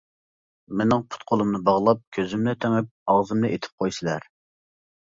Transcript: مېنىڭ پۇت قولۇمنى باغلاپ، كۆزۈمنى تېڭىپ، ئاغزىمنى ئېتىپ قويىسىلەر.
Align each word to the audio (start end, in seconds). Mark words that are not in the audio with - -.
مېنىڭ 0.79 1.03
پۇت 1.11 1.25
قولۇمنى 1.31 1.61
باغلاپ، 1.69 2.01
كۆزۈمنى 2.19 2.57
تېڭىپ، 2.65 2.91
ئاغزىمنى 3.15 3.55
ئېتىپ 3.55 3.79
قويىسىلەر. 3.79 4.29